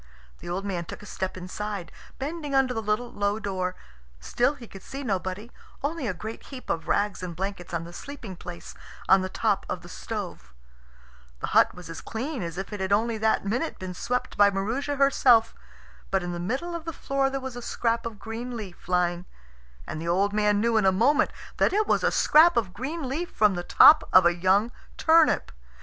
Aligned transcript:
The 0.39 0.49
old 0.49 0.65
man 0.65 0.85
took 0.85 1.03
a 1.03 1.05
step 1.05 1.37
inside, 1.37 1.91
bending 2.17 2.55
under 2.55 2.73
the 2.73 2.81
little 2.81 3.13
low 3.13 3.37
door. 3.39 3.75
Still 4.19 4.55
he 4.55 4.65
could 4.67 4.81
see 4.81 5.03
nobody, 5.03 5.51
only 5.83 6.07
a 6.07 6.11
great 6.15 6.41
heap 6.45 6.71
of 6.71 6.87
rags 6.87 7.21
and 7.21 7.35
blankets 7.35 7.71
on 7.71 7.83
the 7.83 7.93
sleeping 7.93 8.35
place 8.35 8.73
on 9.07 9.21
the 9.21 9.29
top 9.29 9.63
of 9.69 9.81
the 9.83 9.89
stove. 9.89 10.55
The 11.39 11.47
hut 11.53 11.75
was 11.75 11.87
as 11.87 12.01
clean 12.01 12.41
as 12.41 12.57
if 12.57 12.73
it 12.73 12.79
had 12.79 12.91
only 12.91 13.19
that 13.19 13.45
minute 13.45 13.77
been 13.77 13.93
swept 13.93 14.37
by 14.37 14.49
Maroosia 14.49 14.95
herself. 14.95 15.53
But 16.09 16.23
in 16.23 16.31
the 16.31 16.39
middle 16.39 16.73
of 16.73 16.85
the 16.85 16.93
floor 16.93 17.29
there 17.29 17.39
was 17.39 17.55
a 17.55 17.61
scrap 17.61 18.03
of 18.07 18.17
green 18.17 18.57
leaf 18.57 18.87
lying, 18.89 19.25
and 19.85 20.01
the 20.01 20.07
old 20.07 20.33
man 20.33 20.59
knew 20.59 20.77
in 20.77 20.85
a 20.87 20.91
moment 20.91 21.29
that 21.57 21.73
it 21.73 21.85
was 21.85 22.03
a 22.03 22.09
scrap 22.09 22.57
of 22.57 22.73
green 22.73 23.07
leaf 23.07 23.29
from 23.29 23.53
the 23.53 23.61
top 23.61 24.09
of 24.11 24.25
a 24.25 24.33
young 24.33 24.71
turnip. 24.97 25.51